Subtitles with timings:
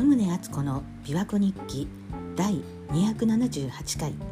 [0.00, 1.86] 鳩宗敦子の琵琶湖日記
[2.34, 4.12] 第278回。
[4.12, 4.22] 今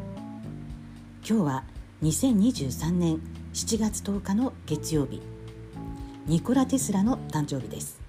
[1.22, 1.64] 日は
[2.02, 3.20] 2023年
[3.52, 5.20] 7月10日の月曜日。
[6.24, 8.00] ニコラ・テスラの誕生日です。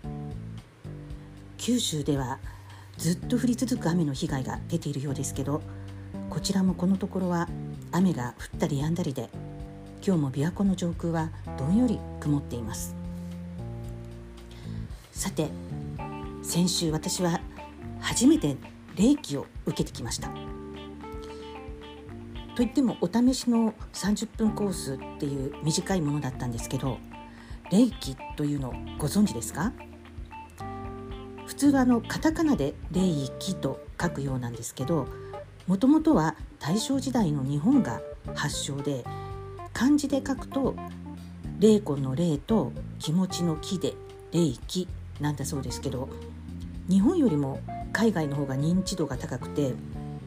[1.58, 2.40] 九州では
[2.98, 5.62] ずっと降り続く雨の被害が出ているようですけど
[6.30, 7.50] こちらもこのところは
[7.92, 9.30] 雨が降ったり止んだりで
[10.02, 12.96] 今日も琵琶湖の上空はどんより曇っています。
[15.12, 15.50] さて
[16.42, 17.42] 先週私は
[18.00, 18.58] 初めて
[18.96, 20.30] 霊気を受けてきました。
[22.56, 26.98] といってもお試しの30分コースっていう短いものだったんですけど
[27.72, 29.72] 霊気というのご存知ですか？
[31.46, 35.08] 普通はあのカタカナで霊気と書くようなんですけど
[35.68, 38.02] もともとは大正時代の日本が
[38.36, 39.06] 発祥で
[39.72, 40.76] 漢字で書くと
[41.60, 43.94] 霊魂の霊と気持ちの気で
[44.34, 44.88] 霊気
[45.22, 46.10] なんだそうですけど
[46.90, 47.62] 日本よりも
[47.94, 49.74] 海外の方が認知度が高くて、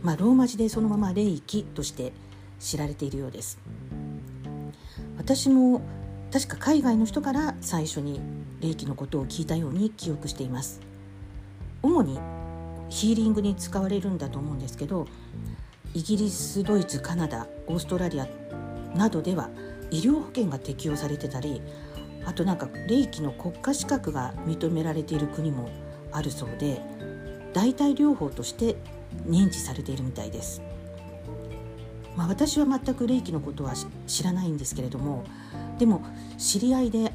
[0.03, 2.13] まあ、ローマ字でそのまま霊気として
[2.59, 3.59] 知られているようです。
[5.17, 5.83] 私も
[6.33, 8.21] 確か海外の人から最初に
[8.61, 10.81] 霊気のことを聞いたように記憶しています。
[11.83, 12.19] 主に
[12.89, 15.07] ヒーリングに使われるんだと思うんですけど
[15.95, 18.29] イギリスドイツカナダオーストラリア
[18.95, 19.49] などでは
[19.91, 21.61] 医療保険が適用されてたり
[22.25, 25.69] あとなんか霊気の国家資格が認められている国も
[26.13, 26.81] あるそうで
[27.53, 28.77] 代替療法として
[29.27, 30.63] 認知されているみたいです。
[32.17, 33.73] まあ、私は全く霊気のことは
[34.07, 35.25] 知らないんですけれども
[35.79, 36.03] でも
[36.37, 37.13] 知り合いで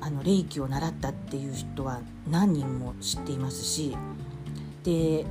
[0.00, 3.96] あの霊気を習ったっていう人は何人も知っていますし
[4.84, 5.26] で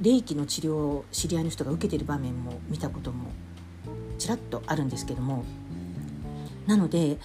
[0.00, 3.30] 霊気の治療を知り合いの人が受けてる場面も見たことも
[4.18, 5.44] ちらっとあるんですけども
[6.66, 7.18] なので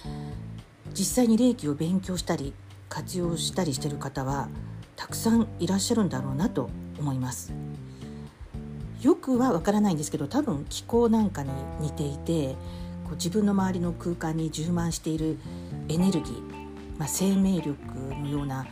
[0.94, 2.54] 実際に霊気を勉強したり
[2.88, 4.48] 活用したりしてる方は
[4.96, 7.52] たくさんいらっしゃるんだろうなと思います。
[9.02, 12.54] よくはわからないんですけど多分気候なんかに似ていて
[13.04, 15.38] こう自分の周りの空間に充満している
[15.88, 18.66] エネルギー、まあ、生命力のような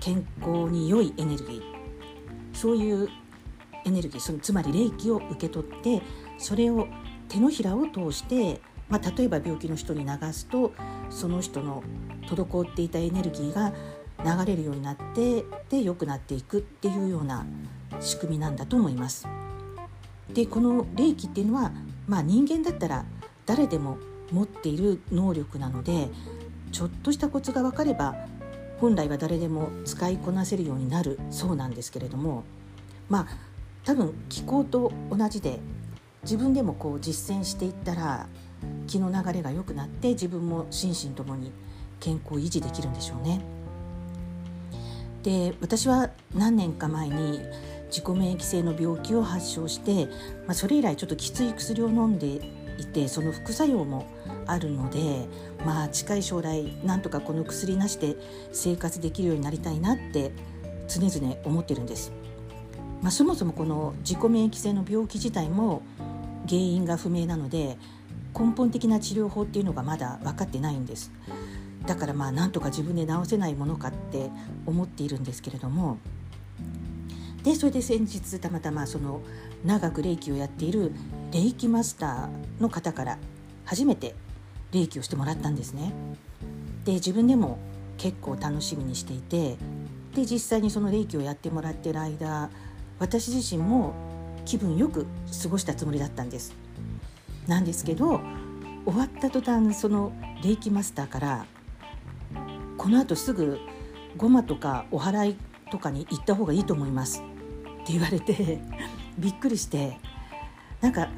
[0.00, 1.62] 健康に良いエネルギー
[2.52, 3.08] そういう
[3.86, 6.02] エネルギーそのつまり霊気を受け取って
[6.36, 6.88] それを
[7.28, 10.72] 手のひらを通してまあ、例えば病気の人に流すと
[11.10, 11.82] その人の
[12.28, 13.72] 滞っていたエネルギーが
[14.24, 17.46] 流れるようになってで良くなっていくっていうような
[18.00, 19.28] 仕組みなんだと思います。
[20.32, 21.72] でこの霊気っていうのは、
[22.08, 23.04] まあ、人間だったら
[23.44, 23.98] 誰でも
[24.32, 26.08] 持っている能力なので
[26.72, 28.16] ちょっとしたコツが分かれば
[28.80, 32.44] 本来は誰でも使いこなせるようになるそうなんですけれども
[33.08, 33.26] まあ
[33.84, 35.60] 多分気候と同じで
[36.22, 38.26] 自分でもこう実践していったら
[38.86, 41.52] 気の流れが良くなって自分も心身ともに
[42.00, 43.53] 健康を維持できるんでしょうね。
[45.24, 47.40] で私は何年か前に
[47.86, 50.06] 自己免疫性の病気を発症して、
[50.46, 52.40] まあ、それ以来ちょっときつい薬を飲んで
[52.78, 54.06] いてその副作用も
[54.46, 55.26] あるので
[55.64, 58.16] まあ近い将来なんとかこの薬なしで
[58.52, 60.32] 生活できるようになりたいなって
[60.88, 62.12] 常々思ってるんです。
[63.00, 65.82] まあ、そもそもこの自己免疫性の病気自体も
[66.48, 67.76] 原因が不明なので
[68.38, 71.12] 根本的な治療法っていうのがまだ分かってないんです
[71.86, 74.30] だからまあなんとか自分で治せないものかって
[74.66, 75.98] 思っているんですけれども
[77.42, 79.20] でそれで先日たまたまその
[79.64, 80.92] 長く霊気をやっている
[81.30, 83.18] 霊気マスターの方から
[83.66, 84.14] 初めて
[84.72, 85.92] 霊気をしてもらったんですね。
[86.84, 87.58] で自分でも
[87.96, 89.56] 結構楽しみにしていて
[90.14, 92.50] で実際にその霊気をやってもらってる間
[92.98, 93.94] 私自身も
[94.44, 95.06] 気分よく
[95.42, 96.54] 過ごしたつもりだったんです。
[97.46, 98.20] なんですけど
[98.86, 100.12] 終わった途端その
[100.42, 101.46] 霊気マスターから
[102.84, 103.60] 「このあとすぐ
[104.14, 105.36] ごまとかお祓い
[105.70, 107.22] とかに行った方がいいと思います」
[107.82, 108.60] って言われて
[109.18, 109.98] びっくりして
[110.82, 111.08] なんか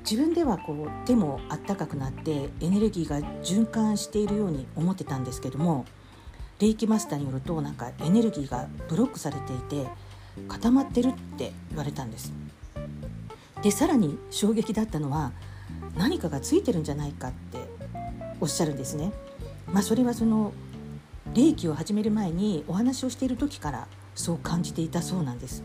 [0.00, 5.84] 自分ではこう手もあったかくなってエネルギーが循環しているように思ってたんですけども
[6.58, 9.86] 霊気マスターによるとなんかエネルギーがブロックされていて
[10.48, 12.32] 固まってるって言われたんです。
[13.62, 15.30] でさらに衝撃だったのは
[15.96, 17.58] 何かがついてるんじゃないかって
[18.40, 19.12] おっしゃるんですね。
[19.72, 20.52] まあ、それはその
[21.38, 23.86] 霊気を始める前にお話をしている時から
[24.16, 25.62] そう感じていたそうなんです。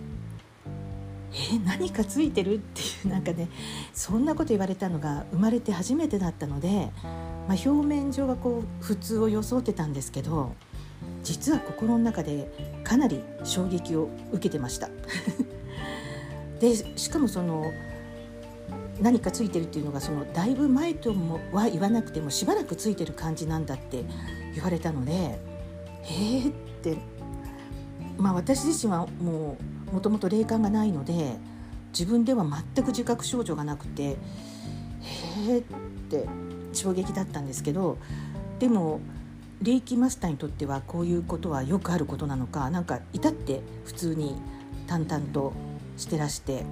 [1.34, 2.58] え何かついてる？
[2.58, 3.50] っていうなんかね
[3.92, 10.54] そんなこと言われたのが生まれて初めてだったので、まあ、表面上はこう普通を装ってたんですけど
[11.24, 12.54] 実は心の中で
[12.84, 14.90] かなり衝撃を受けてました。
[16.62, 17.66] でしかもその
[19.02, 24.06] 何かついてるっていうのがそのだいぶ前ともは言わなくてもしばらくついてる感じなんだって
[24.54, 25.52] 言われたので
[26.04, 27.14] えーって。
[28.18, 29.58] まあ、私自身はも
[29.92, 31.36] うもともと霊感がないので
[31.92, 32.46] 自分では
[32.76, 34.18] 全く自覚症状がなくてへ
[35.50, 35.64] えっ
[36.10, 36.28] て
[36.74, 37.98] 衝撃だったんですけど
[38.60, 39.00] でも
[39.62, 44.36] 霊気マスターにとってはこういうことはよくあることなのかなんか至って普通に
[44.88, 45.54] 淡々と
[45.98, 46.64] してらして。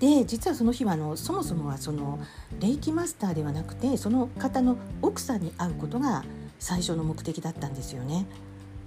[0.00, 2.18] で実はその日はあのそもそもはその
[2.58, 6.24] 霊気マスターではなくてその方の奥さんに会うことが
[6.60, 8.26] 最初の目的だったんですよね。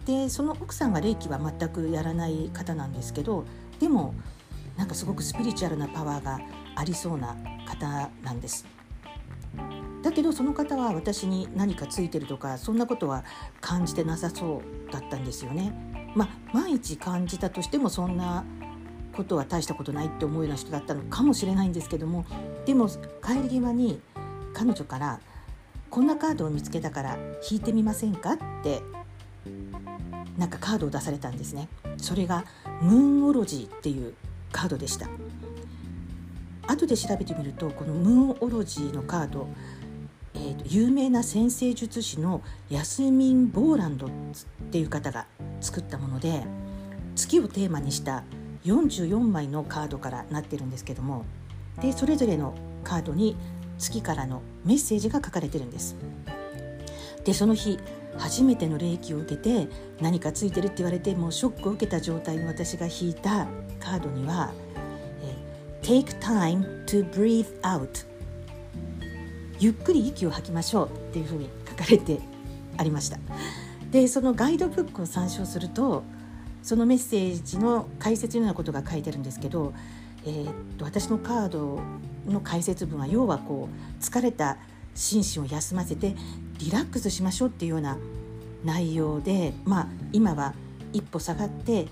[0.06, 3.46] でその奥さんは霊気は全くやらない方なんですけど
[3.80, 4.14] でも
[4.78, 6.40] なんかすごくスピリチュアルなパワーが
[6.76, 7.36] ありそうな
[7.66, 8.66] 方なんです。
[10.02, 13.24] だけどその方は私に何かついてるとかそんなことは
[13.62, 15.74] 感じてなさそうだったんですよね。
[16.16, 18.44] まあ毎日感じたとしてもそんな
[19.16, 22.26] ことは大したことないって思うような人だったのかもしれないんですけども
[22.66, 24.02] でも帰り際に
[24.54, 25.20] 彼女から
[25.94, 27.18] 「こんなカードを見つけたから
[27.48, 28.82] 引いてみませんか?」って
[30.40, 31.70] なんかカードを出されたんですね。
[31.98, 32.46] それが
[32.82, 34.16] ムーンオロジーっていう
[34.52, 35.08] カードでした。
[36.66, 39.48] 後で調べてみるとこのムーンオロジーのカード
[40.36, 42.42] えーと、有名な先生術師の
[42.72, 44.10] ヤスミン・ボーランドっ
[44.72, 45.28] ていう方が
[45.62, 46.44] 作ったもので
[47.16, 48.24] 月をテーマにした
[48.66, 51.24] 44枚のカードからなってるんですけども
[51.80, 53.36] でそれぞれのカードに
[53.84, 55.96] 月からのメッセージが書かれてるんです。
[57.26, 57.80] でその日
[58.18, 59.68] 初めての霊気を受けて
[60.02, 63.48] 何かついてるって言われてもうショックを受けた状態の私が引いた
[63.80, 64.54] カードには
[65.82, 68.06] 「Take time to breathe out」
[69.60, 72.20] ゆっくり息を吐きましょうっていうふうに書かれて
[72.78, 73.18] ありました
[73.92, 76.04] でそのガイドブックを参照すると
[76.64, 79.74] そのメッセージの解説のようなことが書いてるんですけど、
[80.26, 81.80] えー、っと私のカード
[82.28, 84.58] の解説文は要はこう疲れた
[84.96, 86.16] 心身を休ませて
[86.60, 87.98] リラックスしましょうっていうような
[88.64, 90.54] 内容で、まあ、今は
[90.94, 91.88] 一歩下がって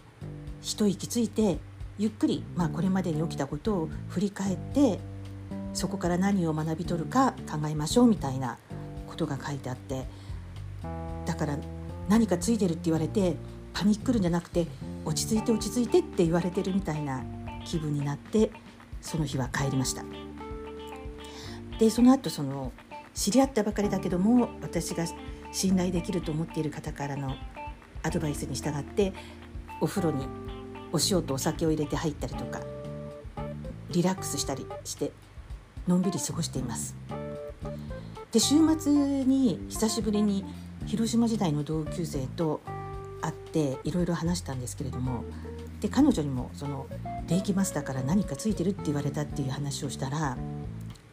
[0.61, 1.57] 一息ついて
[1.97, 4.99] ゆっくり、まあ、これまでに起きたことを振り返って
[5.73, 8.57] そこから何を学び取るか考えましょうみたいな
[9.07, 10.05] ことが書いてあって
[11.25, 11.57] だから
[12.09, 13.35] 何かついてるって言われて
[13.73, 14.67] パニックるんじゃなくて
[15.05, 17.23] 落ち着いて落ち着いてって言われてるみたいな
[17.65, 18.51] 気分になって
[19.01, 20.03] その日は帰りました。
[21.79, 22.71] でその後その
[23.13, 25.05] 知り合ったばかりだけども私が
[25.51, 27.35] 信頼できると思っている方からの
[28.03, 29.13] アドバイスに従って
[29.81, 30.27] お風呂に
[30.93, 32.61] お塩とお酒を入れて入ったりとか
[33.89, 35.11] リラックスしたりして
[35.87, 36.95] のんびり過ごしています
[38.31, 40.45] で週末に久しぶりに
[40.85, 42.61] 広島時代の同級生と
[43.21, 45.23] 会っていろいろ話したんですけれども
[45.81, 46.87] で彼女にもその
[47.27, 50.37] 霊気マスターから何かついてるって言われたっていう話をしたら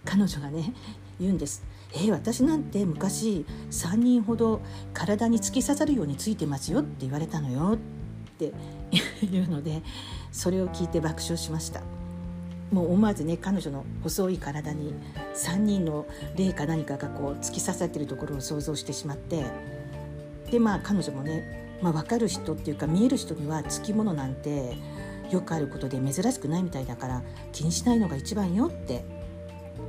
[0.05, 0.75] 彼女がね
[1.19, 4.61] 言うんです「えー、私なんて昔3人ほど
[4.93, 7.77] 体に突き刺さるようについてますよ」って言われたのよ。
[7.77, 7.79] っ
[8.39, 8.53] て
[9.29, 9.83] 言うので
[10.31, 11.83] それを聞いて爆笑しました。
[12.71, 14.93] もう思わずね彼女の細い体に
[15.35, 16.07] 3人の
[16.37, 19.47] 霊か何かがこう突き刺さってるところを想像してしまって。
[20.51, 24.77] でまあ彼女もね、まあ、分かる人っていうか見える人にはつきものなんて
[25.31, 27.23] よくあることで珍しくないみたいだから
[27.53, 29.05] 気にしないのが一番よって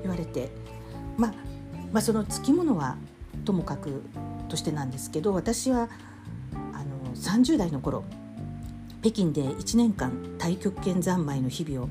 [0.02, 0.50] 言われて、
[1.18, 1.34] まあ、
[1.92, 2.98] まあそのつきものは
[3.46, 4.04] ともかく
[4.50, 5.90] としてなんですけど私は
[6.74, 8.04] あの30代の頃
[9.02, 11.90] 北京で1年間太極拳三昧の日々を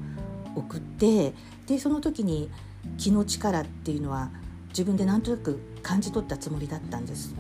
[0.54, 1.32] 送って
[1.66, 2.50] でその時に
[2.98, 4.30] 気の力っていうのは
[4.68, 7.34] 自分でなんとなく感じ取ったつもりだったんです。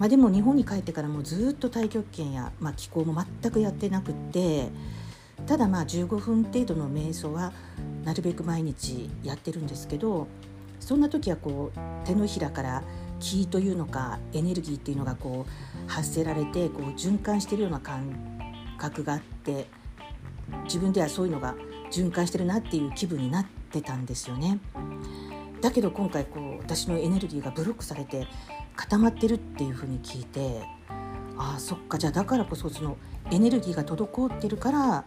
[0.00, 4.70] まあ、でも日本に帰ってからもずっと太極拳や、まあ、気候も全くやってなくて
[5.46, 7.52] ただまあ15分程度の瞑想は
[8.02, 10.26] なるべく毎日やってるんですけど
[10.80, 12.82] そんな時はこう手のひらから
[13.20, 19.66] 気というのかエネルギーっていうのがこう発せられてこう循環してるような感覚があって
[20.64, 21.54] 自分ではそういうのが
[21.92, 24.58] 循環してるなっていう気分になってたんですよね。
[25.60, 28.26] だけど今回こう私のエネルギーがブロックされて
[28.80, 30.62] 固まってるっていうふうに聞いて
[31.36, 32.96] ああそっかじゃあだからこそその
[33.30, 35.04] エネルギーが滞ってるから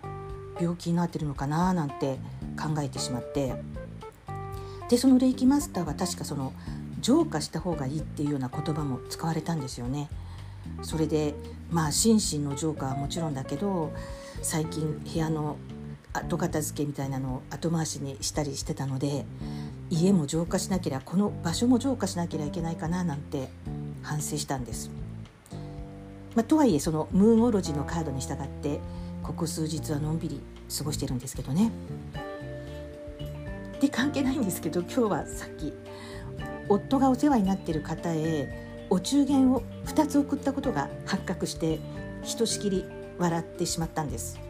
[0.62, 2.20] 病気になってるのかななんて
[2.56, 3.56] 考えてしまって
[4.89, 6.53] でその霊気マスターは確かその
[7.00, 10.08] 浄化した方がいいっていうような言葉も使われたんですよね。
[10.84, 11.34] それで
[11.72, 13.92] まあ心身の浄化はもちろんだけど
[14.44, 15.58] 最近部屋の
[16.13, 19.25] 後片付けみたいなのを後回しにしたりしてたので
[19.89, 23.50] 家も浄化しなければこの場所も浄化しなければいけないかななんて
[24.01, 24.91] 反省したんです。
[26.36, 28.79] まあ、とはいえそのムーンオロジーのカードに従って
[29.22, 30.41] ここ数日はのんびり
[30.75, 31.72] 過ごしてるんですけどね。
[33.79, 35.74] で関係ないんですけど今日はさっき
[36.70, 41.79] 夫がお世話になってる方へお中元を2つ送ったことが発覚して
[42.24, 42.86] ひとしきり
[43.17, 44.42] 笑ってしまったんです。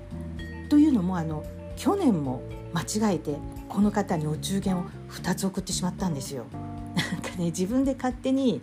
[0.70, 1.43] というのもあの
[1.75, 2.41] 去年も
[2.74, 3.38] 間違えて
[3.70, 6.46] この方にお中元を2つ送ってしまったんですよ。
[6.96, 8.62] なんかね自分で勝手に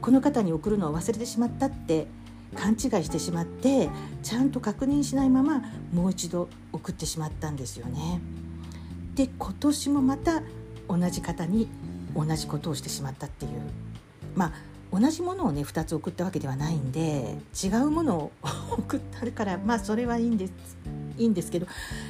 [0.00, 2.06] この方に送るのを忘れてしまったって
[2.54, 3.88] 勘違いしてしまって
[4.22, 5.62] ちゃんと確認しないまま
[5.92, 8.20] もう一度送ってしまったんですよね。
[9.14, 10.42] で今年もまた
[10.88, 11.68] 同じ方に
[12.14, 13.50] 同じことをしてしまったっていう
[14.34, 14.52] まあ
[14.92, 18.32] 同じものをね2つ送ったわけではないんで違うものを
[18.78, 20.52] 送ったからまあそれはいいんです
[21.18, 21.66] いいんですけど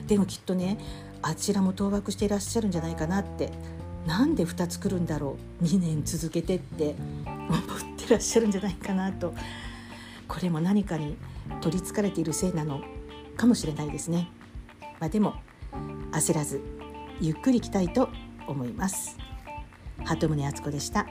[0.06, 0.78] でもきっとね
[1.22, 3.50] あちらも当惑していらっしゃるんじゃないかなって
[4.06, 6.94] なんで2つ来るんだろう2年続けてって
[7.24, 7.60] 思っ
[7.96, 9.34] てらっしゃるんじゃないかなと
[10.28, 11.16] これも何かに
[11.60, 12.82] 取りつかれているせいなの
[13.36, 14.28] かもしれないですね。
[15.00, 15.34] まあ、でも
[16.12, 16.60] 焦らず
[17.20, 18.08] ゆっくり来たいと
[18.46, 19.18] 思います。
[20.04, 21.06] 鳩宗敦子でした。